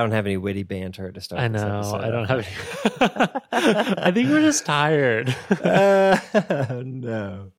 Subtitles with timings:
[0.00, 1.42] I don't have any witty banter to start.
[1.42, 1.92] I know.
[1.94, 2.38] I don't have.
[2.38, 2.48] Any...
[3.98, 5.36] I think we're just tired.
[5.62, 7.52] Uh, no.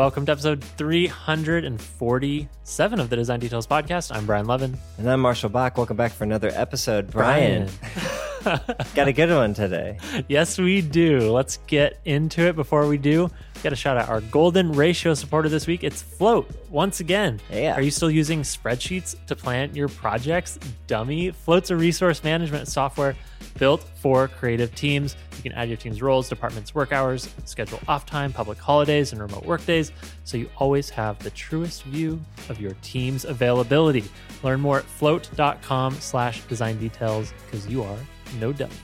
[0.00, 4.14] Welcome to episode 347 of the Design Details Podcast.
[4.14, 4.78] I'm Brian Lovin.
[4.96, 5.76] And I'm Marshall Bock.
[5.76, 7.10] Welcome back for another episode.
[7.10, 7.68] Brian,
[8.94, 9.98] got a good one today.
[10.28, 11.30] yes, we do.
[11.30, 12.56] Let's get into it.
[12.56, 13.30] Before we do,
[13.62, 15.84] got to shout out our golden ratio supporter this week.
[15.84, 17.40] It's Float once again.
[17.50, 17.74] Yeah.
[17.74, 20.58] Are you still using spreadsheets to plan your projects?
[20.86, 21.30] Dummy.
[21.30, 23.14] Float's a resource management software
[23.58, 25.16] built for creative teams.
[25.36, 29.20] You can add your team's roles, departments, work hours, schedule off time, public holidays, and
[29.20, 29.90] remote work days,
[30.24, 34.04] so you always have the truest view of your team's availability.
[34.42, 37.98] Learn more at float.com slash design details because you are
[38.38, 38.74] no dummy.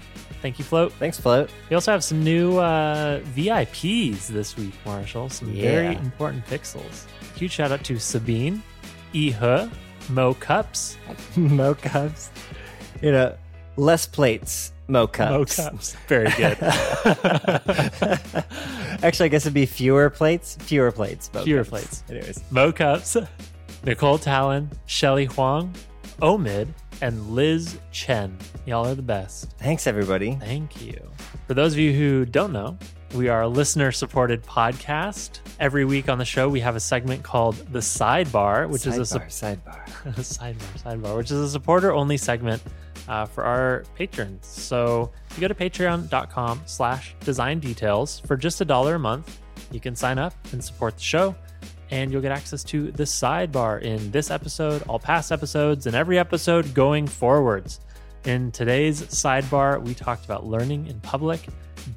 [0.43, 0.93] Thank you, Float.
[0.95, 1.51] Thanks, Float.
[1.71, 5.29] We also have some new uh, VIPs this week, Marshall.
[5.29, 7.07] Some very important pixels.
[7.35, 8.63] Huge shout out to Sabine,
[9.15, 9.69] Ihe,
[10.11, 10.99] Mo Cups,
[11.37, 12.31] Mo cups.
[13.03, 13.37] You know,
[13.77, 15.59] less plates, Mo cups.
[15.59, 15.97] Mo Cups.
[16.07, 16.57] Very good.
[19.03, 20.57] Actually, I guess it'd be fewer plates.
[20.61, 21.31] Fewer plates.
[21.35, 21.71] Mo Fewer cups.
[21.71, 22.05] plates.
[22.09, 22.43] Anyways.
[22.51, 23.17] Mo Cups,
[23.85, 25.73] Nicole Talon, Shelly Huang,
[26.21, 26.69] Omid,
[27.03, 28.37] and Liz Chen.
[28.65, 29.51] Y'all are the best.
[29.59, 30.37] Thanks, everybody.
[30.37, 31.01] Thank you.
[31.47, 32.77] For those of you who don't know,
[33.15, 35.41] we are a listener supported podcast.
[35.61, 39.19] Every week on the show, we have a segment called The Sidebar, which is a
[39.19, 40.15] sidebar, sidebar.
[40.17, 42.63] sidebar, sidebar, which is a supporter only segment
[43.09, 44.47] uh, for our patrons.
[44.47, 49.39] So if you go to patreon.com slash design details for just a dollar a month,
[49.71, 51.35] you can sign up and support the show.
[51.91, 56.19] And you'll get access to the sidebar in this episode, all past episodes, and every
[56.19, 57.81] episode going forwards.
[58.25, 61.47] In today's sidebar, we talked about learning in public,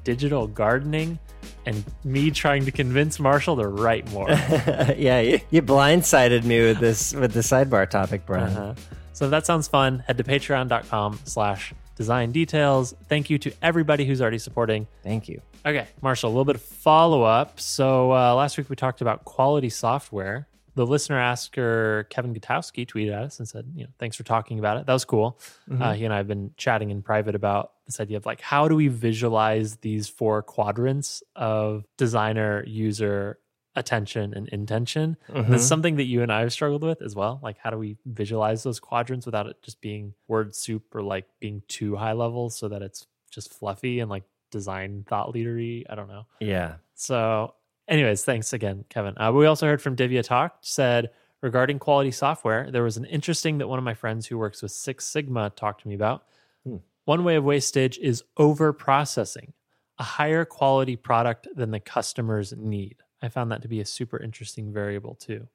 [0.04, 1.18] digital gardening,
[1.66, 4.30] and me trying to convince Marshall to write more.
[4.30, 8.56] yeah, you, you blindsided me with this with the sidebar topic, Brian.
[8.56, 8.74] Uh-huh.
[9.12, 12.94] So if that sounds fun, head to patreon.com slash design details.
[13.10, 14.86] Thank you to everybody who's already supporting.
[15.02, 15.42] Thank you.
[15.66, 17.60] Okay, Marshall, a little bit of follow up.
[17.60, 20.48] So uh, last week we talked about quality software.
[20.76, 24.58] The listener asker Kevin Gutowski tweeted at us and said, you know, thanks for talking
[24.58, 24.86] about it.
[24.86, 25.38] That was cool.
[25.70, 28.66] Uh, he and I have been chatting in private about this idea of like, how
[28.66, 33.38] do we visualize these four quadrants of designer, user,
[33.76, 35.16] attention, and intention?
[35.28, 35.54] Mm-hmm.
[35.54, 37.40] It's something that you and I have struggled with as well.
[37.42, 41.26] Like, how do we visualize those quadrants without it just being word soup or like
[41.40, 45.84] being too high level so that it's just fluffy and like design thought leadery?
[45.88, 46.26] I don't know.
[46.40, 46.76] Yeah.
[46.94, 47.54] So,
[47.88, 49.14] anyways, thanks again, Kevin.
[49.18, 51.10] Uh, we also heard from Divya Talk said
[51.42, 54.72] regarding quality software, there was an interesting that one of my friends who works with
[54.72, 56.24] Six Sigma talked to me about.
[56.64, 56.76] Hmm.
[57.04, 59.52] One way of wastage is over processing
[59.98, 62.96] a higher quality product than the customers need.
[63.22, 65.48] I found that to be a super interesting variable too.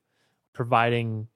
[0.54, 1.28] Providing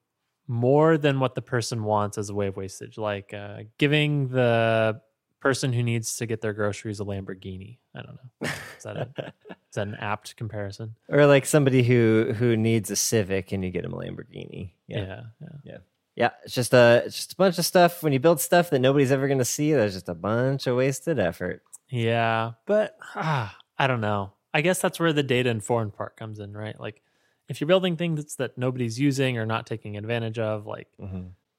[0.46, 5.00] more than what the person wants as a way of wastage, like uh, giving the
[5.40, 7.78] person who needs to get their groceries a Lamborghini.
[7.94, 8.50] I don't know.
[8.76, 9.08] Is that a,
[9.48, 10.94] is that an apt comparison?
[11.08, 14.72] Or like somebody who who needs a Civic and you get him a Lamborghini.
[14.86, 15.22] Yeah.
[15.40, 15.48] Yeah.
[15.64, 15.78] yeah.
[16.16, 18.02] Yeah, it's just a it's just a bunch of stuff.
[18.02, 20.76] When you build stuff that nobody's ever going to see, there's just a bunch of
[20.76, 21.62] wasted effort.
[21.88, 24.32] Yeah, but ah, I don't know.
[24.52, 26.78] I guess that's where the data informed part comes in, right?
[26.78, 27.02] Like
[27.48, 30.88] if you're building things that nobody's using or not taking advantage of, like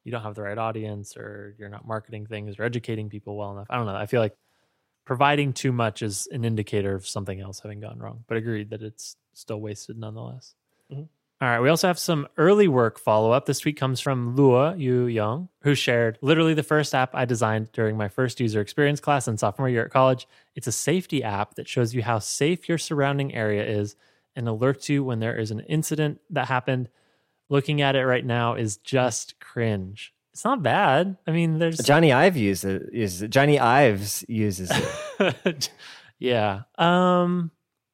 [0.03, 3.51] you don't have the right audience or you're not marketing things or educating people well
[3.51, 3.67] enough.
[3.69, 3.95] I don't know.
[3.95, 4.35] I feel like
[5.05, 8.81] providing too much is an indicator of something else having gone wrong, but agreed that
[8.81, 10.55] it's still wasted nonetheless.
[10.91, 11.07] Mhm.
[11.41, 13.47] All right, we also have some early work follow up.
[13.47, 17.71] This week comes from Lua Yu Young, who shared literally the first app I designed
[17.71, 20.27] during my first user experience class in sophomore year at college.
[20.55, 23.95] It's a safety app that shows you how safe your surrounding area is
[24.35, 26.89] and alerts you when there is an incident that happened.
[27.49, 30.13] Looking at it right now is just cringe.
[30.33, 31.17] It's not bad.
[31.25, 32.87] I mean, there's Jony Ive uses.
[32.93, 33.31] Uses it.
[33.31, 34.71] Jony Ives uses
[35.19, 35.71] it.
[36.19, 36.61] yeah.
[36.77, 37.49] Um,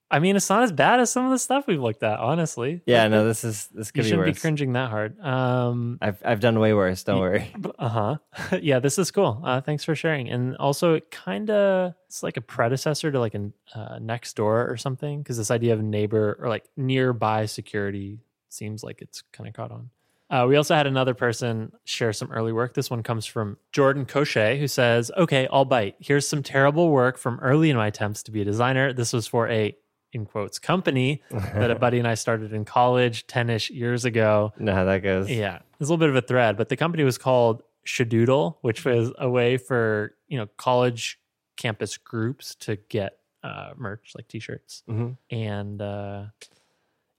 [0.09, 2.81] I mean, it's not as bad as some of the stuff we've looked at, honestly.
[2.85, 5.19] yeah, no, this is this you could be shouldn't be cringing that hard.
[5.19, 7.03] Um, I've I've done way worse.
[7.03, 7.53] Don't worry.
[7.79, 8.17] uh huh.
[8.61, 9.41] yeah, this is cool.
[9.43, 10.29] Uh, thanks for sharing.
[10.29, 14.77] And also, it kind of it's like a predecessor to like a uh, Nextdoor or
[14.77, 18.19] something because this idea of neighbor or like nearby security
[18.49, 19.89] seems like it's kind of caught on.
[20.29, 22.73] Uh, we also had another person share some early work.
[22.73, 25.95] This one comes from Jordan Cochet, who says, Okay, I'll bite.
[25.99, 28.91] Here's some terrible work from early in my attempts to be a designer.
[28.91, 29.75] This was for a,
[30.13, 34.53] in quotes, company that a buddy and I started in college 10 ish years ago.
[34.57, 35.29] know how that goes.
[35.29, 38.83] Yeah, It's a little bit of a thread, but the company was called Shadoodle, which
[38.85, 41.19] was a way for you know college
[41.57, 45.17] campus groups to get uh, merch like T-shirts, Mhm.
[45.31, 46.25] and uh,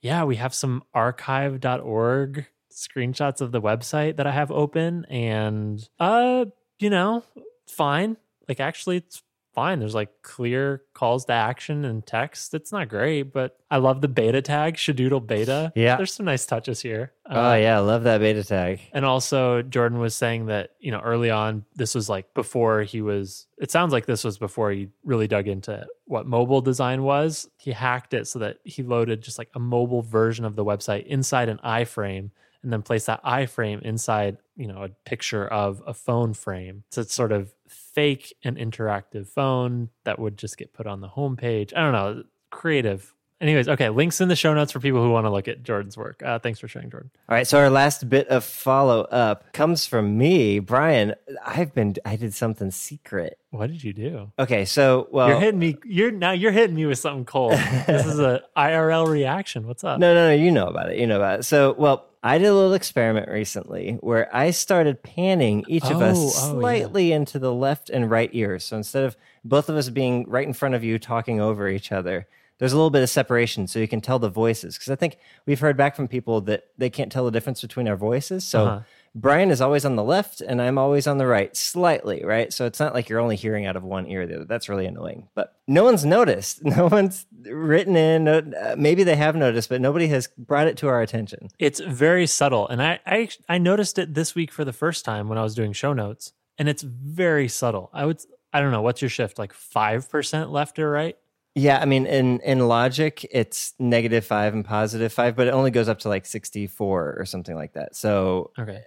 [0.03, 6.47] yeah, we have some archive.org screenshots of the website that I have open, and uh,
[6.79, 7.25] you know,
[7.69, 8.17] fine.
[8.49, 9.23] Like actually, it's
[9.59, 9.81] fine.
[9.81, 12.55] There's like clear calls to action and text.
[12.55, 15.73] It's not great, but I love the beta tag, Shadoodle Beta.
[15.75, 15.97] Yeah.
[15.97, 17.13] there's some nice touches here.
[17.29, 18.81] Oh Uh, yeah, I love that beta tag.
[18.93, 23.03] and also, Jordan was saying that, you know, early on, this was like before he
[23.03, 27.49] was, it sounds like this was before he really dug into what mobile design was.
[27.57, 31.05] He hacked it so that he loaded just like a mobile version of the website
[31.07, 32.31] inside an iframe
[32.63, 36.83] and then placed that iframe inside, you know, a picture of a phone frame.
[36.91, 37.53] to sort of
[37.99, 41.73] fake an interactive phone that would just get put on the homepage.
[41.75, 43.13] I don't know, creative.
[43.41, 45.97] Anyways, okay, links in the show notes for people who want to look at Jordan's
[45.97, 46.23] work.
[46.25, 47.11] Uh, thanks for sharing, Jordan.
[47.29, 51.17] All right, so our last bit of follow up comes from me, Brian.
[51.45, 53.37] I've been I did something secret.
[53.51, 54.31] What did you do?
[54.39, 55.77] Okay, so well, you're hitting me.
[55.85, 57.55] You're now you're hitting me with something cold.
[57.89, 59.67] this is a IRL reaction.
[59.67, 59.99] What's up?
[59.99, 60.35] No, no, no.
[60.35, 60.99] You know about it.
[60.99, 61.43] You know about it.
[61.45, 66.17] So, well, I did a little experiment recently where I started panning each of us
[66.19, 66.25] Oh, oh,
[66.55, 66.61] yeah.
[66.61, 68.65] slightly into the left and right ears.
[68.65, 71.93] So instead of both of us being right in front of you talking over each
[71.93, 72.27] other,
[72.59, 74.75] there's a little bit of separation so you can tell the voices.
[74.77, 77.87] Because I think we've heard back from people that they can't tell the difference between
[77.87, 78.43] our voices.
[78.45, 78.81] So Uh-huh.
[79.15, 82.53] Brian is always on the left and I'm always on the right, slightly, right?
[82.53, 84.45] So it's not like you're only hearing out of one ear or the other.
[84.45, 85.29] That's really annoying.
[85.35, 86.63] But no one's noticed.
[86.79, 88.29] No one's written in.
[88.29, 91.49] Uh, maybe they have noticed, but nobody has brought it to our attention.
[91.59, 95.29] It's very subtle, and I, I I noticed it this week for the first time
[95.29, 97.91] when I was doing show notes, and it's very subtle.
[97.93, 98.21] I would
[98.53, 101.17] I don't know what's your shift like five percent left or right.
[101.55, 105.71] Yeah, I mean, in in logic, it's negative five and positive five, but it only
[105.73, 107.97] goes up to like sixty four or something like that.
[107.97, 108.83] So Okay.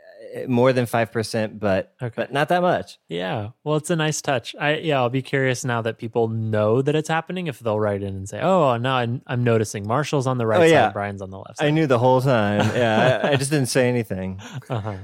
[0.47, 2.13] More than five percent, but Okay.
[2.15, 2.99] but not that much.
[3.07, 3.49] Yeah.
[3.63, 4.55] Well, it's a nice touch.
[4.59, 8.01] I yeah, I'll be curious now that people know that it's happening if they'll write
[8.03, 10.93] in and say, "Oh, now I'm, I'm noticing Marshall's on the right Oh, side.
[10.93, 12.59] Brian's on the left." I knew the whole time.
[12.75, 14.39] Yeah, I, I just didn't say anything.
[14.69, 14.95] Uh-huh.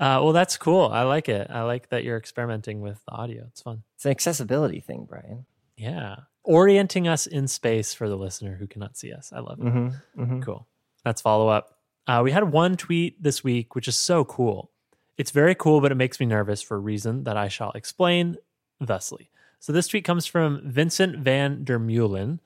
[0.00, 0.86] uh, well, that's cool.
[0.92, 1.48] I like it.
[1.50, 3.44] I like that you're experimenting with the audio.
[3.48, 3.82] It's fun.
[3.94, 5.46] It's an accessibility thing, Brian.
[5.76, 6.16] Yeah.
[6.44, 9.32] Orienting us in space for the listener who cannot see us.
[9.34, 9.64] I love it.
[9.64, 10.40] Mm-hmm, mm-hmm.
[10.40, 10.66] Cool.
[11.04, 11.77] That's follow up.
[12.08, 14.70] Uh, we had one tweet this week, which is so cool.
[15.18, 18.36] It's very cool, but it makes me nervous for a reason that I shall explain
[18.80, 19.30] thusly.
[19.60, 22.38] So this tweet comes from Vincent van der Meulen,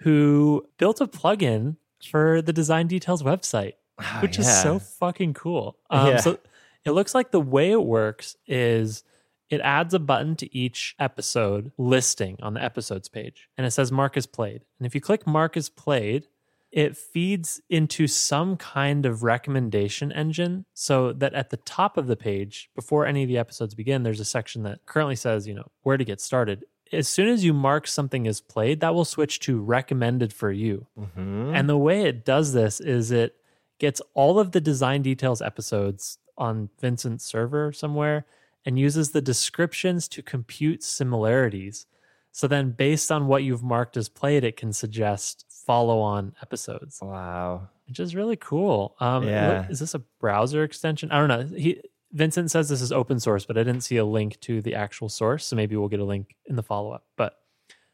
[0.00, 3.74] who built a plugin for the Design Details website,
[4.20, 5.76] which is so fucking cool.
[5.90, 6.16] Um, Yeah.
[6.18, 6.38] So
[6.84, 9.04] it looks like the way it works is
[9.50, 13.92] it adds a button to each episode listing on the episodes page, and it says
[13.92, 14.64] Mark is played.
[14.78, 16.26] And if you click Mark is played,
[16.72, 22.16] it feeds into some kind of recommendation engine so that at the top of the
[22.16, 25.70] page, before any of the episodes begin, there's a section that currently says, you know,
[25.82, 26.64] where to get started.
[26.90, 30.86] As soon as you mark something as played, that will switch to recommended for you.
[30.98, 31.54] Mhm.
[31.54, 33.36] And the way it does this is it
[33.78, 38.24] gets all of the design details episodes on Vincent's server somewhere
[38.64, 41.86] and uses the descriptions to compute similarities.
[42.30, 46.98] So then, based on what you've marked as played, it can suggest follow on episodes,
[47.02, 47.68] Wow.
[47.86, 48.96] which is really cool.
[49.00, 49.66] Um, Yeah.
[49.68, 51.10] Is this a browser extension?
[51.10, 51.56] I don't know.
[51.56, 51.80] He,
[52.12, 55.08] Vincent says this is open source, but I didn't see a link to the actual
[55.08, 55.46] source.
[55.46, 57.06] So maybe we'll get a link in the follow up.
[57.16, 57.38] But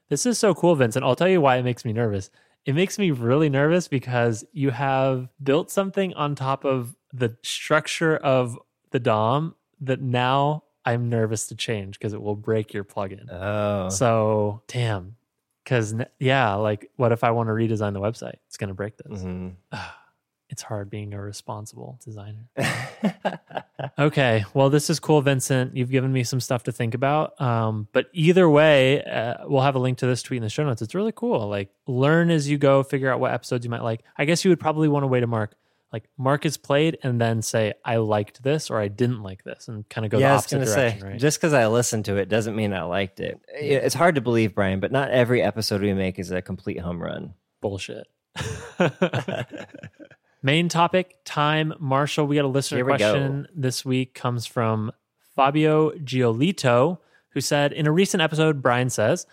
[0.09, 1.05] this is so cool, Vincent.
[1.05, 2.31] I'll tell you why it makes me nervous.
[2.65, 8.17] It makes me really nervous because you have built something on top of the structure
[8.17, 8.59] of
[8.91, 13.31] the DOM that now I'm nervous to change because it will break your plugin.
[13.31, 13.89] Oh.
[13.91, 15.17] So, damn.
[15.69, 18.37] Because, yeah, like, what if I want to redesign the website?
[18.47, 19.23] It's going to break this.
[19.23, 19.57] Mhm.
[20.51, 22.49] It's hard being a responsible designer.
[23.99, 25.77] Okay, well, this is cool, Vincent.
[25.77, 27.39] You've given me some stuff to think about.
[27.41, 30.65] Um, but either way, uh, we'll have a link to this tweet in the show
[30.65, 30.81] notes.
[30.83, 31.49] It's really cool.
[31.49, 34.03] Like, learn as you go, figure out what episodes you might like.
[34.17, 35.55] I guess you would probably want to wait a mark,
[35.93, 39.69] like, mark is played, and then say, I liked this or I didn't like this,
[39.69, 41.19] and kind of go yeah, the opposite direction, say, right?
[41.19, 43.41] just because I listened to it doesn't mean I liked it.
[43.49, 47.03] It's hard to believe, Brian, but not every episode we make is a complete home
[47.03, 47.35] run.
[47.61, 48.07] Bullshit.
[50.43, 51.75] Main topic time.
[51.81, 53.11] Marshall, we got a listener Here we go.
[53.11, 54.93] question this week comes from
[55.35, 56.99] Fabio Giolito,
[57.31, 59.27] who said In a recent episode, Brian says,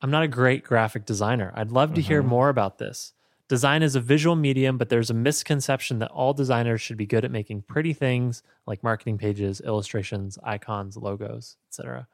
[0.00, 1.52] I'm not a great graphic designer.
[1.54, 2.30] I'd love to hear mm-hmm.
[2.30, 3.12] more about this.
[3.48, 7.24] Design is a visual medium, but there's a misconception that all designers should be good
[7.24, 12.08] at making pretty things like marketing pages, illustrations, icons, logos, etc.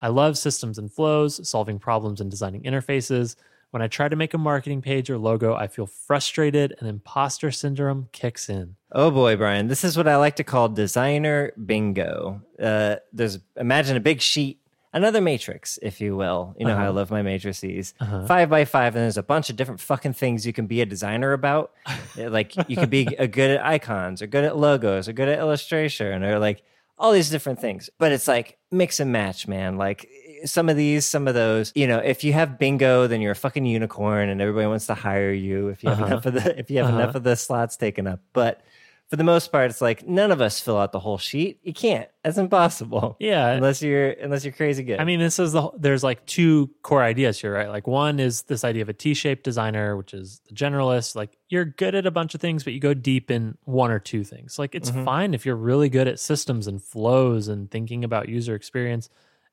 [0.00, 3.34] I love systems and flows, solving problems and designing interfaces,
[3.70, 7.50] When I try to make a marketing page or logo, I feel frustrated and imposter
[7.50, 8.76] syndrome kicks in.
[8.92, 12.40] Oh boy, Brian, this is what I like to call designer bingo.
[12.58, 14.58] Uh, there's imagine a big sheet,
[14.92, 16.54] another matrix, if you will.
[16.58, 17.94] You know how I love my matrices.
[18.26, 20.86] Five by five, and there's a bunch of different fucking things you can be a
[20.86, 21.72] designer about.
[21.86, 21.96] Uh,
[22.30, 25.38] like you could be a good at icons, or good at logos, or good at
[25.38, 26.62] illustration, or like
[26.98, 27.88] all these different things.
[27.98, 29.76] But it's like mix and match, man.
[29.76, 30.08] Like
[30.44, 31.72] some of these, some of those.
[31.74, 34.94] You know, if you have bingo, then you're a fucking unicorn, and everybody wants to
[34.94, 35.68] hire you.
[35.68, 36.06] If you have Uh-huh.
[36.06, 36.98] enough of the, if you have Uh-huh.
[36.98, 38.62] enough of the slots taken up, but
[39.08, 41.60] for the most part, it's like none of us fill out the whole sheet.
[41.62, 42.08] You can't.
[42.22, 43.16] That's impossible.
[43.18, 43.52] Yeah.
[43.52, 45.00] Unless you're unless you're crazy good.
[45.00, 47.70] I mean, this is the there's like two core ideas here, right?
[47.70, 51.16] Like one is this idea of a T-shaped designer, which is the generalist.
[51.16, 53.98] Like you're good at a bunch of things, but you go deep in one or
[53.98, 54.58] two things.
[54.58, 55.04] Like it's mm-hmm.
[55.04, 59.08] fine if you're really good at systems and flows and thinking about user experience.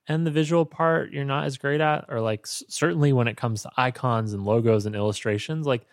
[0.08, 3.62] And the visual part you're not as great at, or like certainly when it comes
[3.64, 5.86] to icons and logos and illustrations, like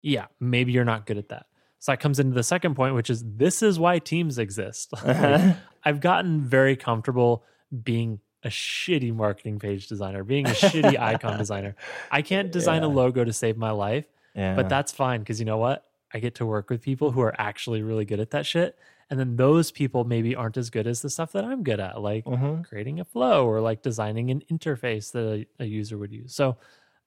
[0.00, 1.46] yeah, maybe you're not good at that.
[1.82, 4.92] So that comes into the second point, which is this is why teams exist.
[5.04, 7.42] Like, I've gotten very comfortable
[7.82, 11.74] being a shitty marketing page designer, being a shitty icon designer.
[12.08, 14.54] I can't design a logo to save my life, yeah.
[14.54, 15.84] but that's fine because you know what?
[16.14, 18.78] I get to work with people who are actually really good at that shit.
[19.10, 22.00] And then those people maybe aren't as good as the stuff that I'm good at,
[22.00, 22.64] like Mhm.
[22.64, 25.24] creating a flow or like designing an interface that
[25.58, 26.32] a, a user would use.
[26.32, 26.58] So,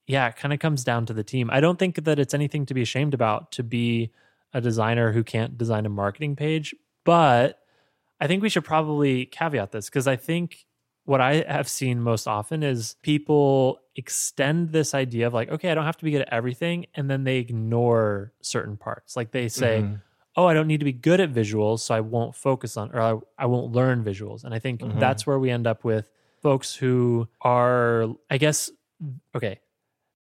[0.05, 1.49] yeah, it kind of comes down to the team.
[1.49, 4.11] I don't think that it's anything to be ashamed about to be
[4.55, 7.59] a designer who can't design a marketing page, but
[8.19, 10.65] I think we should probably caveat this because I think
[11.03, 15.75] what I have seen most often is people extend this idea of like, okay, I
[15.75, 16.85] don't have to be good at everything.
[16.95, 19.15] And then they ignore certain parts.
[19.15, 20.01] Like they say, Mhm.
[20.37, 23.01] oh, I don't need to be good at visuals, so I won't focus on or
[23.01, 24.43] I, I won't learn visuals.
[24.45, 24.99] And I think Mhm.
[24.99, 26.09] that's where we end up with
[26.41, 28.71] folks who are, I guess,
[29.35, 29.59] okay,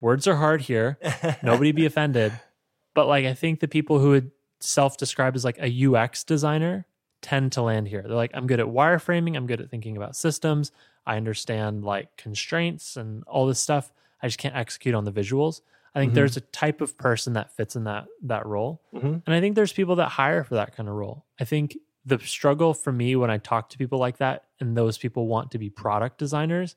[0.00, 0.99] words are hard here.
[1.43, 2.33] Nobody be offended.
[2.94, 6.86] But like, I think the people who would self describe as like a UX designer
[7.22, 8.02] tend to land here.
[8.02, 9.36] They're like, I'm good at wireframing.
[9.36, 10.72] I'm good at thinking about systems.
[11.06, 13.92] I understand like constraints and all this stuff.
[14.22, 15.60] I just can't execute on the visuals.
[15.94, 16.14] I think Mhm.
[16.16, 18.82] there's a type of person that fits in that that role.
[18.94, 19.22] Mhm.
[19.26, 21.24] And I think there's people that hire for that kind of role.
[21.38, 24.98] I think the struggle for me when I talk to people like that and those
[24.98, 26.76] people want to be product designers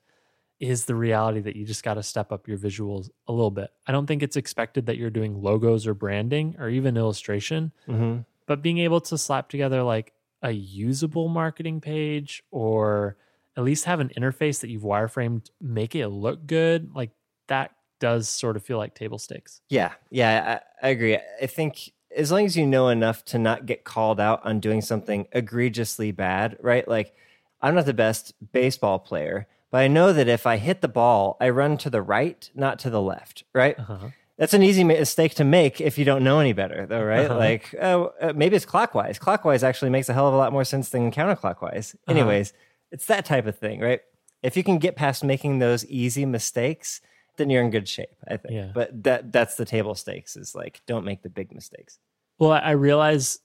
[0.60, 3.70] is the reality that you just got to step up your visuals a little bit.
[3.86, 8.24] I don't think it's expected that you're doing logos or branding or even illustration, Mhm.
[8.46, 10.12] but being able to slap together like
[10.42, 13.16] a usable marketing page or
[13.56, 17.10] at least have an interface that you've wireframed, make it look good, like
[17.48, 19.60] that does sort of feel like table stakes.
[19.68, 21.18] Yeah, yeah, I, I agree.
[21.42, 24.80] I think as long as you know enough to not get called out on doing
[24.80, 26.86] something egregiously bad, right?
[26.86, 27.14] Like,
[27.60, 31.36] I'm not the best baseball player, but I know that if I hit the ball,
[31.40, 33.78] I run to the right, not to the left, right?
[33.78, 34.08] Uh-huh.
[34.38, 37.26] That's an easy mistake to make if you don't know any better, though, right?
[37.26, 37.38] Uh-huh.
[37.38, 39.18] Like, oh, uh, maybe it's clockwise.
[39.18, 41.94] Clockwise actually makes a hell of a lot more sense than counterclockwise.
[41.94, 42.12] Uh-huh.
[42.12, 42.52] Anyways,
[42.92, 44.00] it's that type of thing, right?
[44.42, 47.00] If you can get past making those easy mistakes,
[47.36, 48.54] then you're in good shape, I think.
[48.54, 48.70] Yeah.
[48.72, 51.98] But that that's the table stakes is like don't make the big mistakes.
[52.38, 53.40] Well, I I realize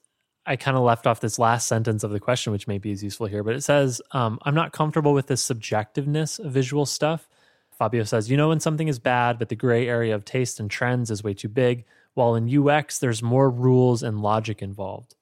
[0.46, 3.28] I kind of left off this last sentence of the question, which maybe is useful
[3.28, 7.30] here, but it says, um, I'm not comfortable with the subjectiveness of visual stuff.
[7.72, 10.70] Fabio says, You know, when something is bad, but the gray area of taste and
[10.70, 15.16] trends is way too big, while in UX, there's more rules and logic involved.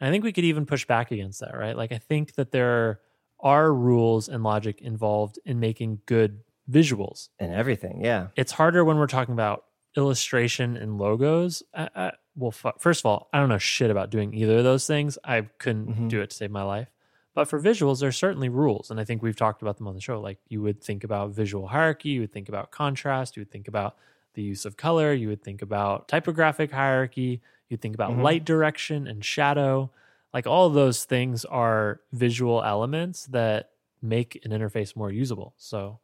[0.00, 1.76] And I think we could even push back against that, right?
[1.76, 3.00] Like, I think that there
[3.40, 6.40] are rules and logic involved in making good
[6.70, 8.28] visuals And everything, yeah.
[8.36, 9.64] it's harder when we're talking about
[9.96, 11.62] illustration and logos.
[11.74, 14.64] I, I, well, fu- first of all, I don't know shit about doing either of
[14.64, 15.18] those things.
[15.24, 16.08] I couldn't Mhm.
[16.08, 16.88] do it to save my life.
[17.34, 20.00] But for visuals, there's certainly rules, and I think we've talked about them on the
[20.00, 20.20] show.
[20.20, 23.66] Like you would think about visual hierarchy, you would think about contrast, you would think
[23.68, 23.96] about
[24.34, 28.22] the use of color, you would think about typographic hierarchy, you'd think about Mhm.
[28.22, 29.90] light direction and shadow.
[30.32, 33.70] Like all those things are visual elements that
[34.02, 35.54] make an interface more usable.
[35.56, 35.98] So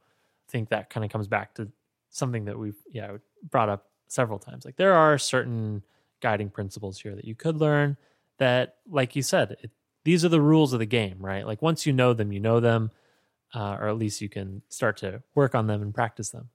[0.48, 1.70] I think that kind of comes back to
[2.08, 3.18] something that we've yeah
[3.48, 4.64] brought up several times.
[4.64, 5.82] Like there are certain
[6.20, 7.96] guiding principles here that you could learn
[8.38, 9.70] that, like you said, it,
[10.04, 11.46] these are the rules of the game, right?
[11.46, 12.90] Like once you know them, you know them,
[13.54, 16.48] uh, or at least you can start to work on them and practice them.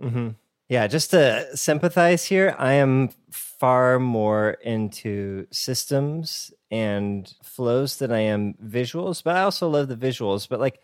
[0.00, 0.30] hmm
[0.68, 8.20] Yeah, just to sympathize here, I am far more into systems and flows than I
[8.20, 10.48] am visuals, but I also love the visuals.
[10.48, 10.80] But like,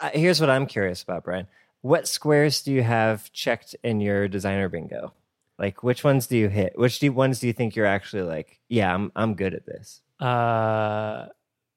[0.00, 1.46] uh, here's what I'm curious about, Brian.
[1.82, 5.12] What squares do you have checked in your designer bingo?
[5.58, 6.78] Like, which ones do you hit?
[6.78, 10.02] Which do, ones do you think you're actually like, yeah, I'm I'm good at this?
[10.20, 11.26] Uh,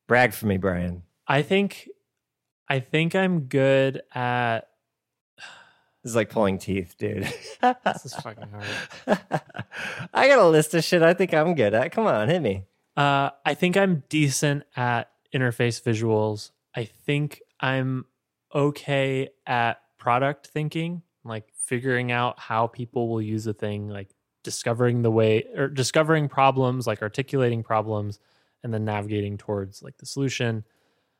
[0.07, 1.03] Brag for me, Brian.
[1.27, 1.87] I think,
[2.67, 4.61] I think I'm good at.
[6.01, 7.23] This is like pulling teeth, dude.
[7.83, 8.47] This is fucking
[9.07, 9.31] hard.
[10.13, 11.91] I got a list of shit I think I'm good at.
[11.91, 12.63] Come on, hit me.
[12.95, 16.51] Uh, I think I'm decent at interface visuals.
[16.73, 18.05] I think I'm
[18.55, 24.09] okay at product thinking, like figuring out how people will use a thing, like
[24.43, 28.19] discovering the way or discovering problems, like articulating problems,
[28.63, 30.63] and then navigating towards like the solution.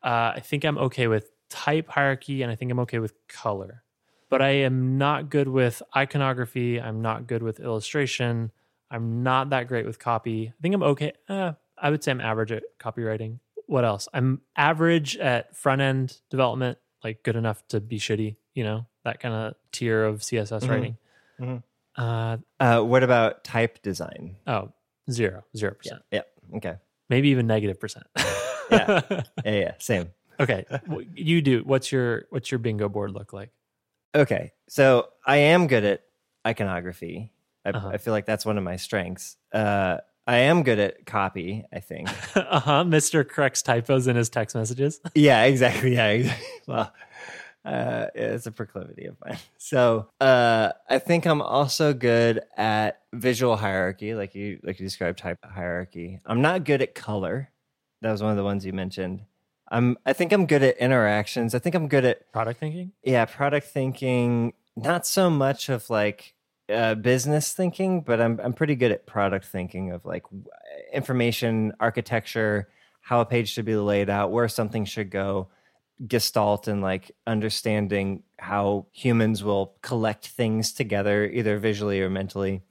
[0.02, 3.84] Uh, I think I'm okay with type hierarchy, and I think I'm okay with color.
[4.30, 6.80] But I am not good with iconography.
[6.80, 8.52] I'm not good with illustration.
[8.92, 10.48] I'm not that great with copy.
[10.48, 11.14] I think I'm okay.
[11.28, 13.40] Uh, I would say I'm average at copywriting.
[13.66, 14.08] What else?
[14.14, 19.20] I'm average at front end development, like good enough to be shitty, you know, that
[19.22, 20.70] kind of tier of CSS Mhm.
[20.70, 20.98] writing.
[21.40, 21.64] Mhm.
[21.96, 24.36] Uh, Uh, what about type design?
[24.48, 24.72] oh,
[25.10, 26.24] zero, zero percent, Yeah.
[26.58, 26.76] Okay.
[27.10, 28.06] maybe even negative percent.
[28.72, 29.02] Yeah.
[29.10, 29.52] Yeah.
[29.64, 29.72] Yeah.
[29.80, 30.12] Same.
[30.40, 30.64] okay,
[31.16, 31.64] you do.
[31.66, 33.50] What's your what's your bingo board look like?
[34.14, 34.52] Okay.
[34.68, 36.02] So I am good at
[36.46, 37.32] iconography.
[37.66, 37.90] I, Uh-huh.
[37.94, 39.38] I feel like that's one of my strengths.
[39.52, 39.98] Uh,
[40.28, 42.10] I am good at copy, I think.
[42.36, 42.84] uh huh.
[42.84, 45.02] Mister corrects typos in his text messages.
[45.16, 45.96] yeah, exactly.
[45.96, 46.10] Yeah.
[46.10, 46.46] Exactly.
[46.68, 46.94] Well,
[47.66, 49.38] uh, it's a proclivity of mine.
[49.58, 55.20] So uh, I think I'm also good at visual hierarchy, like you like you described
[55.20, 56.20] type hierarchy.
[56.26, 57.52] I'm not good at color.
[58.02, 59.22] That was one of the ones you mentioned.
[59.70, 59.98] I'm.
[60.06, 61.54] I think I'm good at interactions.
[61.54, 62.92] I think I'm good at Product thinking.
[63.04, 64.54] yeah product thinking.
[64.76, 66.34] Not so much of like
[66.74, 70.24] uh, business thinking, but I'm I'm pretty good at product thinking of like
[70.94, 72.70] information architecture,
[73.02, 75.50] how a page should be laid out, where something should go,
[76.08, 82.62] gestalt, and like understanding how humans will collect things together, either visually or mentally.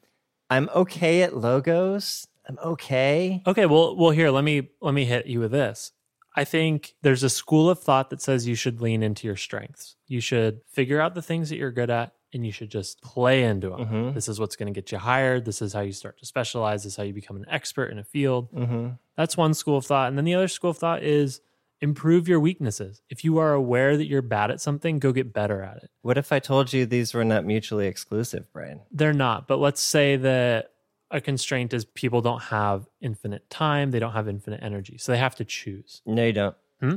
[0.51, 2.27] I'm okay at logos.
[2.49, 3.43] I'm okay.
[3.47, 5.93] Okay, well, well, here let me let me hit you with this.
[6.37, 9.97] I think there's a school of thought that says you should lean into your strengths.
[10.07, 13.43] You should figure out the things that you're good at, and you should just play
[13.43, 13.81] into them.
[13.81, 14.15] Mhm.
[14.15, 15.45] This is what's going to get you hired.
[15.45, 16.85] This is how you start to specialize.
[16.85, 18.53] This is how you become an expert in a field.
[18.53, 18.91] Mm-hmm.
[19.17, 20.09] That's one school of thought.
[20.09, 21.41] And then the other school of thought is
[21.81, 23.03] improve your weaknesses.
[23.09, 25.91] If you are aware that you're bad at something, go get better at it.
[26.03, 28.81] What if I told you these were not mutually exclusive, Brian?
[28.91, 30.73] They're not, but let's say that
[31.11, 34.99] a constraint is people don't have infinite time, they don't have infinite energy.
[34.99, 36.03] So they have to choose.
[36.05, 36.57] No, you don't.
[36.81, 36.97] Hmm?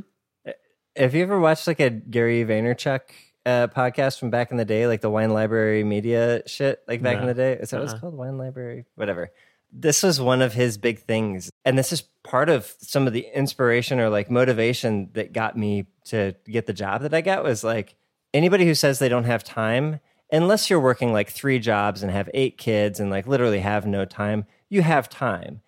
[0.97, 2.99] Have you ever watched like a Gary Vaynerchuk
[3.45, 7.19] uh, podcast from back in the day, like the Wine Library Media shit, like back
[7.21, 7.53] in the day?
[7.53, 7.91] Is that what Uh-uh.
[7.93, 8.13] it's called?
[8.15, 9.31] Wine Library, whatever.
[9.71, 13.27] This was one of his big things, and this is part of some of the
[13.33, 17.43] inspiration or like motivation that got me to get the job that I got.
[17.43, 17.95] Was like
[18.33, 19.99] anybody who says they don't have time,
[20.31, 24.05] unless you're working like three jobs and have eight kids and like literally have no
[24.05, 25.61] time, you have time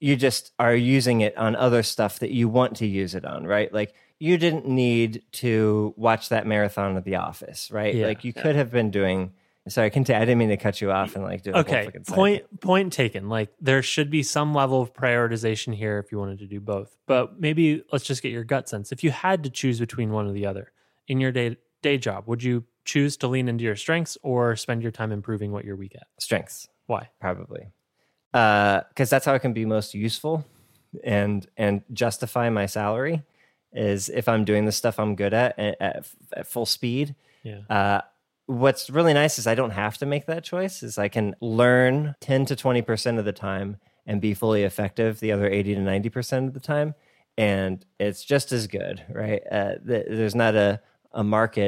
[0.00, 3.46] you just are using it on other stuff that you want to use it on,
[3.46, 3.72] right?
[3.72, 7.94] Like you didn't need to watch that marathon of The Office, right?
[7.94, 8.06] Yeah.
[8.06, 9.32] like you could have been doing.
[9.68, 11.58] Sorry, I, can t- I didn't mean to cut you off and like do a
[11.58, 13.28] Okay, point point taken.
[13.28, 16.96] Like there should be some level of prioritization here if you wanted to do both.
[17.06, 18.92] But maybe let's just get your gut sense.
[18.92, 20.72] If you had to choose between one or the other
[21.06, 24.82] in your day day job, would you choose to lean into your strengths or spend
[24.82, 26.06] your time improving what you're weak at?
[26.18, 27.10] strengths Why?
[27.20, 27.68] probably,
[28.32, 30.44] because that's how I can be most useful
[31.04, 33.22] and and justify my salary
[33.72, 37.14] is if I'm doing the stuff I'm good at at, at, at full speed.
[37.42, 37.60] Yeah.
[37.68, 38.00] Uh,
[38.48, 40.82] what's really nice is I don't have to make that choice.
[40.82, 45.20] Is I can learn ten to twenty percent of the time and be fully effective
[45.20, 46.94] the other eighty to ninety percent of the time,
[47.36, 49.42] and it's just as good, right?
[49.50, 50.80] Uh, th- there's not a
[51.12, 51.58] a marked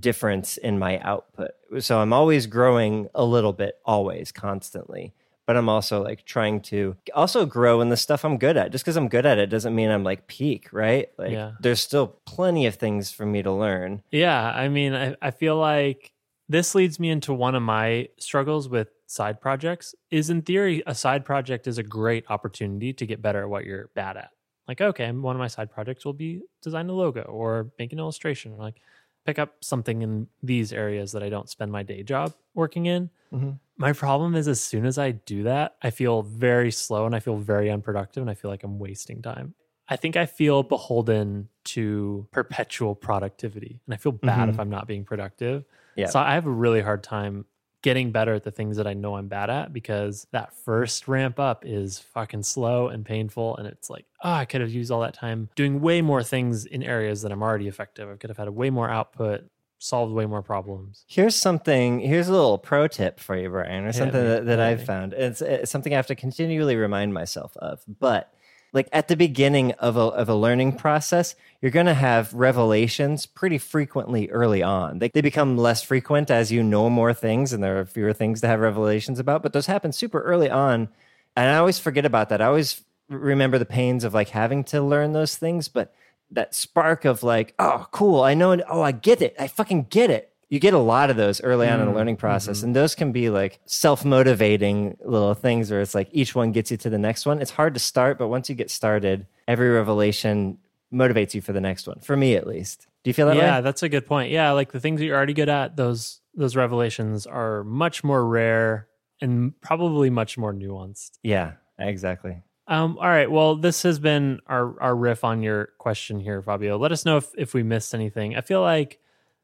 [0.00, 5.12] difference in my output, so I'm always growing a little bit, always, constantly.
[5.46, 8.70] But I'm also like trying to also grow in the stuff I'm good at.
[8.70, 11.08] Just because I'm good at it doesn't mean I'm like peak, right?
[11.16, 11.52] Like Yeah.
[11.60, 14.02] there's still plenty of things for me to learn.
[14.10, 16.12] Yeah, I mean, I, I feel like
[16.48, 19.94] this leads me into one of my struggles with side projects.
[20.10, 23.64] Is in theory, a side project is a great opportunity to get better at what
[23.64, 24.30] you're bad at.
[24.66, 27.98] Like, okay, one of my side projects will be design a logo or make an
[27.98, 28.80] illustration or like
[29.24, 33.10] pick up something in these areas that I don't spend my day job working in.
[33.32, 33.58] Mhm.
[33.76, 37.20] My problem is as soon as I do that, I feel very slow and I
[37.20, 39.54] feel very unproductive and I feel like I'm wasting time.
[39.88, 44.54] I think I feel beholden to perpetual productivity and I feel bad Mhm.
[44.54, 45.64] if I'm not being productive.
[45.98, 46.08] Yeah.
[46.08, 47.44] So I have a really hard time
[47.82, 51.38] getting better at the things that I know I'm bad at because that first ramp
[51.38, 53.56] up is fucking slow and painful.
[53.56, 56.64] And it's like, oh, I could have used all that time doing way more things
[56.64, 58.08] in areas that I'm already effective.
[58.10, 59.44] I could have had way more output,
[59.78, 61.04] solved way more problems.
[61.06, 62.00] Here's something.
[62.00, 65.12] Here's a little pro tip for you, Brian, or something me, that, that I've found.
[65.12, 67.84] It's, it's something I have to continually remind myself of.
[67.86, 68.32] But
[68.72, 73.26] like at the beginning of a of a learning process, you're going to have revelations
[73.26, 74.98] pretty frequently early on.
[74.98, 78.40] They they become less frequent as you know more things and there are fewer things
[78.42, 80.88] to have revelations about, but those happen super early on.
[81.36, 82.42] And I always forget about that.
[82.42, 85.94] I always remember the pains of like having to learn those things, but
[86.30, 90.10] that spark of like, oh, cool, I know, oh, I get it, I fucking get
[90.10, 90.27] it.
[90.48, 93.12] You get a lot of those early on in the learning process, and those can
[93.12, 96.98] be like self motivating little things where it's like each one gets you to the
[96.98, 97.42] next one.
[97.42, 100.58] It's hard to start, but once you get started, every revelation
[100.92, 102.00] motivates you for the next one.
[102.00, 102.86] For me, at least.
[103.04, 103.62] Do you feel that yeah, way?
[103.62, 104.30] that's a good point.
[104.30, 108.26] Yeah, like the things that you're already good at, those those revelations are much more
[108.26, 108.88] rare
[109.20, 111.18] and probably much more nuanced.
[111.22, 112.42] Yeah, exactly.
[112.66, 113.30] Um, all right.
[113.30, 116.76] Well, this has been our our riff on your question here, Fabio.
[116.76, 118.36] Let us know if if we missed anything.
[118.36, 119.00] I feel like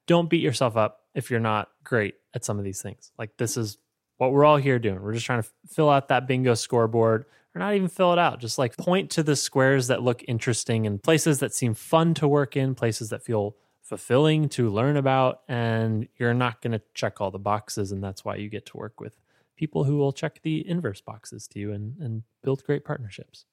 [0.07, 3.13] don't beat yourself up if you're not great at some of these things.
[3.19, 3.79] Like this is
[4.19, 5.01] what we're all here doing.
[5.01, 8.41] We're just trying to fill out that bingo scoreboard or not even fill it out.
[8.41, 12.29] Just like point to the squares that look interesting and places that seem fun to
[12.29, 15.43] work in, places that feel fulfilling to learn about.
[15.49, 17.93] And you're not going to check all the boxes.
[17.93, 19.17] And that's why you get to work with
[19.57, 23.45] people who will check the inverse boxes to you and, and build great partnerships.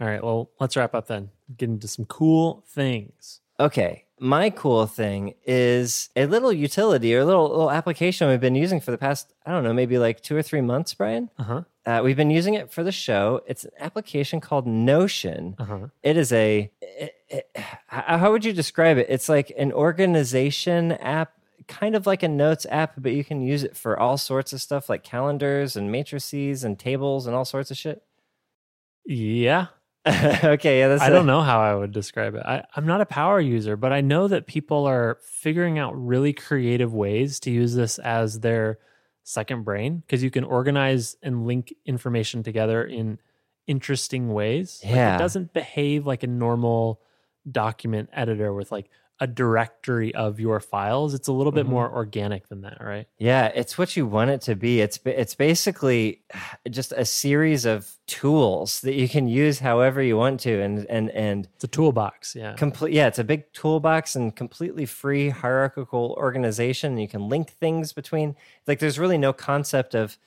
[0.00, 0.22] All right.
[0.22, 1.30] Well, let's wrap up then.
[1.56, 3.40] Get into some cool things.
[3.60, 4.04] Okay.
[4.20, 8.80] My cool thing is a little utility or a little, little application we've been using
[8.80, 11.28] for the past, I don't know, maybe like two or three months, Brian.
[11.38, 11.62] Uh-huh.
[11.84, 13.40] Uh, we've been using it for the show.
[13.48, 15.56] It's an application called Notion.
[15.58, 15.88] Uh-huh.
[16.04, 17.50] It is a, it, it,
[17.88, 19.06] how how would you describe it?
[19.08, 21.32] It's like an organization app,
[21.66, 24.60] kind of like a notes app, but you can use it for all sorts of
[24.60, 28.04] stuff like calendars and matrices and tables and all sorts of shit.
[29.04, 29.66] Yeah.
[30.44, 32.42] okay, yeah, that's I don't know how I would describe it.
[32.44, 36.32] I, I'm not a power user, but I know that people are figuring out really
[36.32, 38.78] creative ways to use this as their
[39.22, 43.18] second brain because you can organize and link information together in
[43.68, 44.80] interesting ways.
[44.84, 45.14] Like, Yeah.
[45.14, 47.00] it doesn't behave like a normal
[47.48, 51.14] document editor with like a directory of your files.
[51.14, 51.70] It's a little bit Mhm.
[51.70, 53.06] more organic than that, right?
[53.18, 54.80] Yeah, it's what you want it to be.
[54.80, 56.22] It's it's basically
[56.70, 61.10] just a series of tools that you can use however you want to, and and
[61.10, 62.34] and It's a toolbox.
[62.34, 62.54] Yeah.
[62.54, 62.94] complete.
[62.94, 66.98] Yeah, it's a big toolbox and completely free hierarchical organization.
[66.98, 68.34] You can link things between.
[68.66, 70.18] Like, there's really no concept of.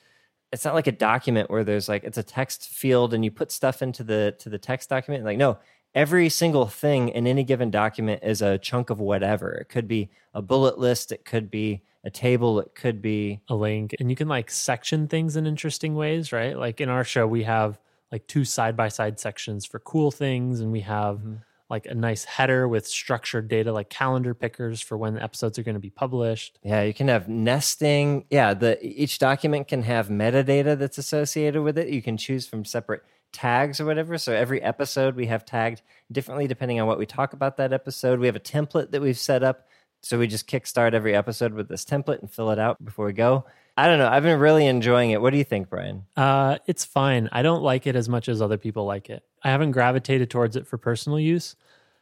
[0.52, 3.50] It's not like a document where there's like it's a text field and you put
[3.50, 5.24] stuff into the to the text document.
[5.24, 5.58] Like, no,
[5.96, 9.50] every single thing in any given document is a chunk of whatever.
[9.54, 11.10] It could be a bullet list.
[11.10, 12.60] It could be a table.
[12.60, 16.56] It could be a link and you can like section things in interesting ways right
[16.56, 17.80] like in our show we have
[18.12, 21.34] like two side by side sections for cool things and we have Mm-hmm.
[21.68, 25.64] like a nice header with structured data like calendar pickers for when the episodes are
[25.64, 28.24] going to be published Yeah, you can have nesting.
[28.30, 31.88] Yeah, the each document can have metadata that's associated with it.
[31.88, 34.18] You can choose from separate tags or whatever.
[34.18, 38.18] So every episode we have tagged differently depending on what we talk about that episode.
[38.20, 39.66] We have a template that we've set up.
[40.02, 43.12] So we just kickstart every episode with this template and fill it out before we
[43.12, 43.44] go.
[43.76, 44.08] I don't know.
[44.08, 45.20] I've been really enjoying it.
[45.20, 46.04] What do you think, Brian?
[46.16, 49.50] uh it's fine i don't like it as much as other people like it i
[49.50, 51.56] haven't gravitated towards it for personal use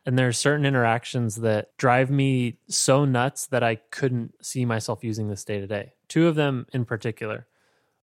[0.06, 5.02] and there are certain interactions that drive me so nuts that i couldn't see myself
[5.02, 7.46] using this day to day two of them in particular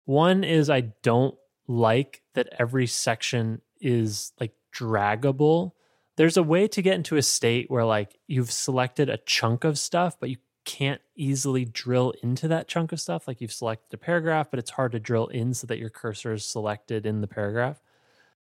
[0.05, 1.35] One is I don't
[1.71, 5.71] like that every section is like draggable.
[6.17, 9.79] There's a way to get into a state where like you've selected a chunk of
[9.79, 13.27] stuff, but you can't easily drill into that chunk of stuff.
[13.27, 16.33] Like you've selected a paragraph, but it's hard to drill in so that your cursor
[16.33, 17.81] is selected in the paragraph.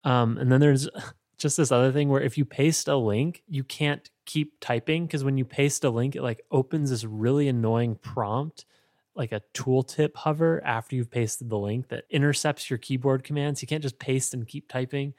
[0.04, 0.90] Um, and then there's
[1.38, 5.24] just this other thing where if you paste a link, you can't keep typing because
[5.24, 8.66] when you paste a link, it like opens this really annoying prompt
[9.16, 13.62] like a tooltip hover after you've pasted the link that intercepts your keyboard commands.
[13.62, 15.14] You can't just paste and keep typing.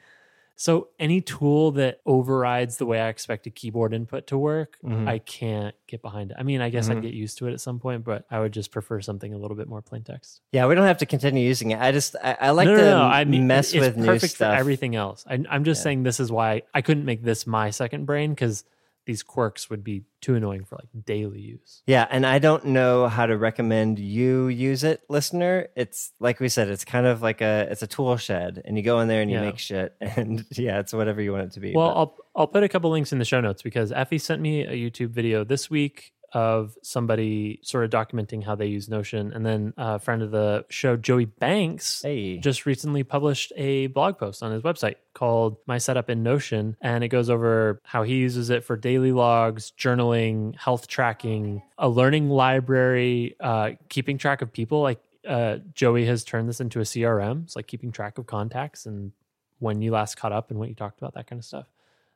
[0.57, 5.05] So any tool that overrides the way I expect a keyboard input to work, Mhm.
[5.05, 6.37] I can't get behind it.
[6.39, 6.95] I mean, I guess Mhm.
[6.97, 9.37] I'd get used to it at some point, but I would just prefer something a
[9.37, 10.39] little bit more plain text.
[10.53, 11.79] Yeah, we don't have to continue using it.
[11.81, 13.03] I just I, I like no, to no, no.
[13.03, 14.53] I mean, mess it's with new perfect stuff.
[14.53, 15.25] for everything else.
[15.29, 15.83] I, I'm just Yeah.
[15.83, 18.63] saying this is why I couldn't make this my second brain because
[19.05, 21.83] these quirks would be too annoying for like daily use.
[21.85, 25.67] Yeah, and I don't know how to recommend you use it, listener.
[25.75, 28.83] It's like we said, it's kind of like a it's a tool shed, and you
[28.83, 29.43] go in there and you Yeah.
[29.45, 31.73] make shit, and yeah, it's whatever you want it to be.
[31.73, 34.41] Well, but- I'll I'll put a couple links in the show notes because Effie sent
[34.41, 39.31] me a YouTube video this week of somebody sort of documenting how they use Notion,
[39.33, 44.17] and then a friend of the show, Joey Banks, hey, just recently published a blog
[44.17, 46.75] post on his website called My Setup in Notion.
[46.81, 51.87] And it goes over how he uses it for daily logs, journaling, health tracking, a
[51.89, 54.81] learning library, uh, keeping track of people.
[54.81, 57.45] Like uh, Joey has turned this into a CRM.
[57.45, 59.11] It's like keeping track of contacts and
[59.59, 61.67] when you last caught up and what you talked about, that kind of stuff.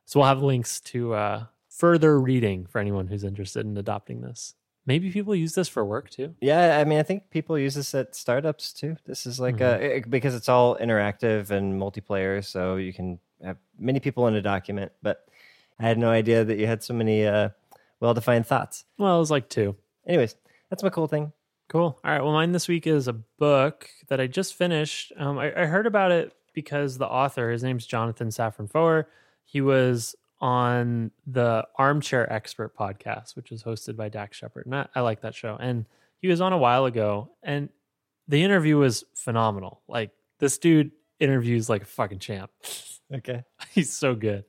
[0.04, 4.54] So we'll have links to uh, further reading for anyone who's interested in adopting this.
[4.86, 6.34] Maybe people use this for work too.
[6.40, 8.96] Yeah, I mean, I think people use this at startups too.
[9.06, 13.56] This is like a, it- because it's all interactive and multiplayer, so you can have
[13.78, 14.92] many people in a document.
[15.02, 15.24] But
[15.78, 17.50] I had no idea that you had so many uh,
[18.00, 18.84] well-defined thoughts.
[18.98, 19.76] Well, it was like two.
[20.06, 20.34] Anyways,
[20.70, 21.32] that's my cool thing.
[21.68, 21.98] Cool.
[22.02, 22.22] All right.
[22.22, 25.12] Well, mine this week is a book that I just finished.
[25.16, 29.08] Um, I, I heard about it because the author, his name's Jonathan Safran Foer,
[29.44, 34.66] he was on the Armchair Expert podcast, which is hosted by Dax Shepard.
[34.66, 35.56] And I, I like that show.
[35.60, 35.84] And
[36.20, 37.68] he was on a while ago, and
[38.28, 39.82] the interview was phenomenal.
[39.88, 42.50] Like, this dude interviews like a fucking champ.
[43.12, 43.42] Okay.
[43.72, 44.44] he's so good.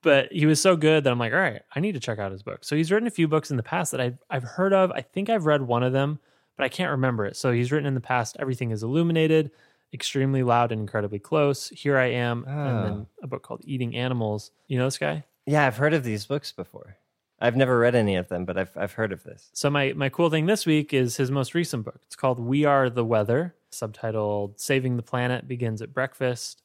[0.00, 2.30] But he was so good that I'm like, all right, I need to check out
[2.30, 2.62] his book.
[2.62, 4.92] So he's written a few books in the past that I've I've heard of.
[4.92, 6.20] I think I've read one of them,
[6.56, 7.36] but I can't remember it.
[7.36, 9.50] So he's written in the past, Everything is Illuminated,
[9.92, 12.82] Extremely Loud and Incredibly Close, Here I Am, and Oh.
[12.82, 13.24] then ah.
[13.24, 14.50] a book called Eating Animals.
[14.66, 15.24] You know this guy?
[15.46, 16.96] Yeah, I've heard of these books before.
[17.38, 19.50] I've never read any of them, but I've I've heard of this.
[19.52, 22.00] So my my cool thing this week is his most recent book.
[22.06, 26.62] It's called We Are the Weather, subtitled Saving the Planet Begins at Breakfast.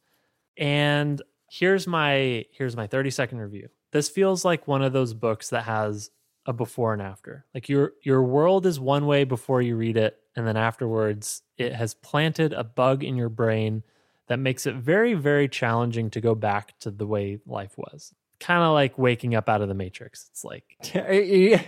[0.57, 3.69] And here's my here's my 30 second review.
[3.91, 6.09] This feels like one of those books that has
[6.45, 7.45] a before and after.
[7.53, 11.73] Like your your world is one way before you read it and then afterwards it
[11.73, 13.83] has planted a bug in your brain
[14.27, 18.13] that makes it very very challenging to go back to the way life was.
[18.39, 20.27] Kind of like waking up out of the matrix.
[20.31, 20.63] It's like
[20.95, 21.59] Are you,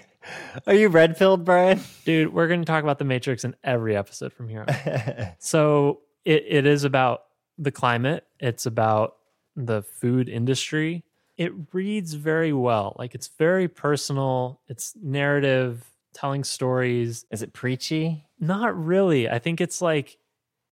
[0.68, 1.80] are you red pilled, Brian?
[2.06, 5.28] Dude, we're going to talk about the Matrix in every episode from here on.
[5.40, 7.24] so it, it is about
[7.58, 8.26] the climate.
[8.40, 9.18] It's about
[9.56, 11.04] the food industry.
[11.38, 12.96] It reads very well.
[13.00, 14.62] Like it's very personal.
[14.68, 17.26] It's narrative, telling stories.
[17.32, 18.28] Is it preachy?
[18.40, 19.30] Not really.
[19.30, 20.18] I think it's like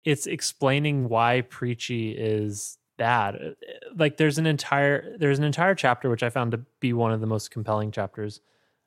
[0.05, 3.55] it's explaining why preachy is bad.
[3.95, 7.21] Like there's an entire there's an entire chapter which I found to be one of
[7.21, 8.41] the most compelling chapters.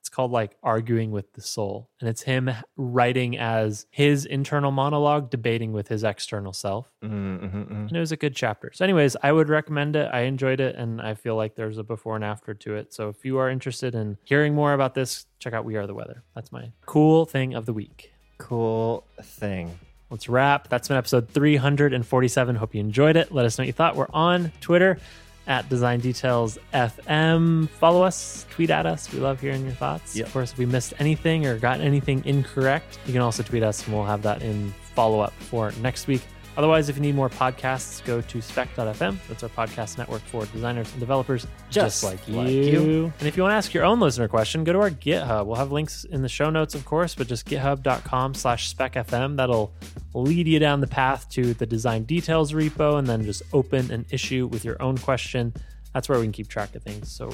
[0.05, 5.31] It's called like arguing with the soul, and it's him writing as his internal monologue,
[5.31, 6.93] debating with his external self.
[7.03, 8.71] Mm-hmm, And it was a good chapter.
[8.75, 10.11] So, anyways, I would recommend it.
[10.13, 12.93] I enjoyed it, and I feel like there's a before and after to it.
[12.93, 15.95] So, if you are interested in hearing more about this, check out We Are the
[15.95, 16.23] Weather.
[16.35, 18.13] That's my cool thing of the week.
[18.37, 19.79] Cool thing.
[20.11, 20.69] Let's wrap.
[20.69, 22.57] That's been episode 347.
[22.57, 23.33] Hope you enjoyed it.
[23.33, 23.97] Let us know what you thought.
[23.97, 24.99] We're on Twitter
[25.47, 27.69] at Design Details FM.
[27.69, 29.13] Follow us, tweet at us.
[29.13, 30.17] We love hearing your thoughts.
[30.17, 30.27] Yep.
[30.27, 33.85] Of course, if we missed anything or got anything incorrect, you can also tweet us
[33.85, 36.23] and we'll have that in follow up for next week.
[36.57, 39.17] Otherwise, if you need more podcasts, go to spec.fm.
[39.29, 42.63] That's our podcast network for designers and developers just, Just like, like you.
[42.63, 43.13] you.
[43.19, 45.47] And if you want to ask your own listener question, go to our GitHub.
[45.47, 49.37] We'll have links in the show notes, of course, but just github.com slash specfm.
[49.37, 49.73] That'll
[50.15, 54.07] lead you down the path to the design details repo and then just open an
[54.11, 55.53] issue with your own question.
[55.93, 57.11] That's where we can keep track of things.
[57.11, 57.31] So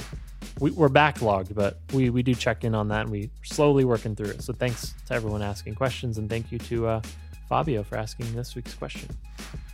[0.61, 4.15] we, we're backlogged, but we, we do check in on that and we're slowly working
[4.17, 4.43] through it.
[4.43, 7.03] So thanks to everyone asking questions and thank you to uh,
[7.51, 9.11] Fabio for asking this week's question.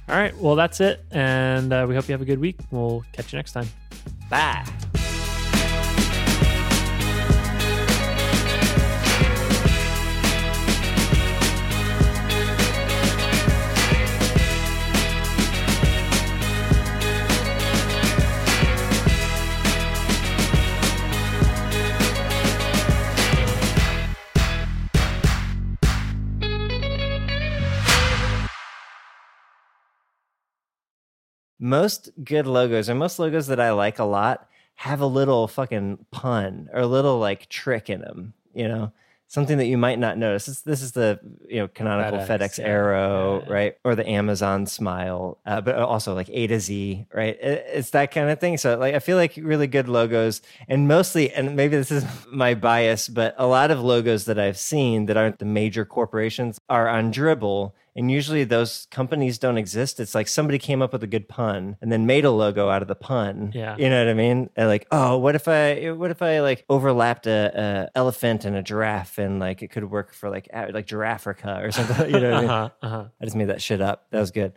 [0.08, 1.04] All right, well, that's it.
[1.10, 2.58] And uh, we hope you have a good week.
[2.70, 3.68] We'll catch you next time.
[4.30, 4.64] Bye.
[31.58, 36.04] Most good logos or most logos that I like a lot have a little fucking
[36.10, 38.92] pun or a little like trick in them, you know,
[39.26, 40.44] something that you might not notice.
[40.46, 42.64] This, this is the you know canonical FedEx, FedEx, yeah.
[42.66, 43.52] arrow, Yeah.
[43.52, 47.36] right, or the Amazon smile, uh, but also like A to Z, right?
[47.40, 48.58] It- it's that kind of thing.
[48.58, 52.52] So like I feel like really good logos, and mostly, and maybe this is my
[52.54, 56.86] bias, but a lot of logos that I've seen that aren't the major corporations are
[56.86, 57.72] on Dribbble.
[57.96, 59.98] And usually those companies don't exist.
[59.98, 62.82] It's like somebody came up with a good pun and then made a logo out
[62.82, 63.52] of the pun.
[63.54, 63.74] Yeah.
[63.78, 64.50] You know what I mean?
[64.54, 68.54] And like, oh, what if I, what if I like overlapped a, a elephant and
[68.54, 71.96] a giraffe and like it could work for like, like Giraffrica or something.
[72.16, 72.50] You know what I mean?
[72.50, 73.04] Uh-huh, uh-huh.
[73.20, 74.06] I just made that shit up.
[74.10, 74.52] That was good.